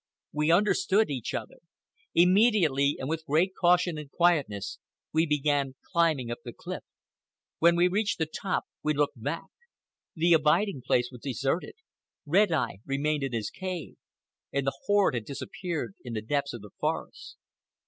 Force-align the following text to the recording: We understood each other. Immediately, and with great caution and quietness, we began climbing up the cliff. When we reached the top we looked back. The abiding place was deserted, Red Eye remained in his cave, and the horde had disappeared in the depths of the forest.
We 0.31 0.49
understood 0.51 1.11
each 1.11 1.35
other. 1.35 1.57
Immediately, 2.15 2.95
and 2.99 3.07
with 3.07 3.23
great 3.27 3.53
caution 3.53 3.99
and 3.99 4.09
quietness, 4.09 4.79
we 5.13 5.27
began 5.27 5.75
climbing 5.91 6.31
up 6.31 6.39
the 6.43 6.53
cliff. 6.53 6.81
When 7.59 7.75
we 7.75 7.87
reached 7.87 8.17
the 8.17 8.25
top 8.25 8.63
we 8.81 8.95
looked 8.95 9.21
back. 9.21 9.45
The 10.15 10.33
abiding 10.33 10.81
place 10.87 11.09
was 11.11 11.21
deserted, 11.21 11.75
Red 12.25 12.51
Eye 12.51 12.79
remained 12.83 13.21
in 13.21 13.33
his 13.33 13.51
cave, 13.51 13.93
and 14.51 14.65
the 14.65 14.73
horde 14.85 15.13
had 15.13 15.25
disappeared 15.25 15.93
in 16.03 16.13
the 16.13 16.23
depths 16.23 16.53
of 16.53 16.61
the 16.63 16.71
forest. 16.79 17.37